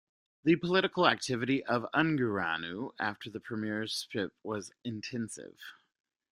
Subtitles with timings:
[0.43, 5.59] The political activity of Ungureanu after the premiersphip was intensive.